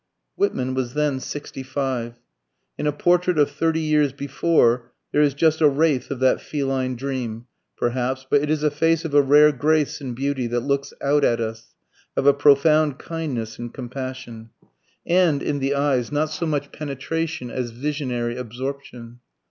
Whitman 0.35 0.73
was 0.73 0.95
then 0.95 1.19
sixty 1.19 1.61
five. 1.61 2.15
In 2.75 2.87
a 2.87 2.91
portrait 2.91 3.37
of 3.37 3.51
thirty 3.51 3.81
years 3.81 4.11
before 4.13 4.91
there 5.11 5.21
is 5.21 5.35
just 5.35 5.61
a 5.61 5.69
wraith 5.69 6.09
of 6.09 6.19
that 6.21 6.41
feline 6.41 6.95
dream, 6.95 7.45
perhaps, 7.77 8.25
but 8.27 8.41
it 8.41 8.49
is 8.49 8.63
a 8.63 8.71
face 8.71 9.05
of 9.05 9.13
a 9.13 9.21
rare 9.21 9.51
grace 9.51 10.01
and 10.01 10.15
beauty 10.15 10.47
that 10.47 10.61
looks 10.61 10.91
out 11.03 11.23
at 11.23 11.39
us, 11.39 11.75
of 12.17 12.25
a 12.25 12.33
profound 12.33 12.97
kindness 12.97 13.59
and 13.59 13.75
compassion. 13.75 14.49
And, 15.05 15.43
in 15.43 15.59
the 15.59 15.75
eyes, 15.75 16.11
not 16.11 16.31
so 16.31 16.47
much 16.47 16.71
penetration 16.71 17.51
as 17.51 17.69
visionary 17.69 18.37
absorption. 18.37 19.19